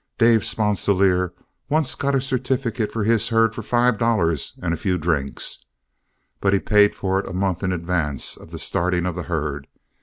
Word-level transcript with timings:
Dave 0.17 0.43
Sponsilier 0.43 1.31
once 1.69 1.93
got 1.93 2.15
a 2.15 2.21
certificate 2.21 2.91
for 2.91 3.03
his 3.03 3.27
herd 3.29 3.53
for 3.53 3.61
five 3.61 3.99
dollars 3.99 4.55
and 4.59 4.73
a 4.73 4.75
few 4.75 4.97
drinks. 4.97 5.63
But 6.39 6.53
he 6.53 6.59
paid 6.59 6.95
for 6.95 7.19
it 7.19 7.29
a 7.29 7.33
month 7.33 7.61
in 7.61 7.71
advance 7.71 8.35
of 8.35 8.49
the 8.49 8.57
starting 8.57 9.05
of 9.05 9.13
the 9.13 9.21
herd. 9.29 9.67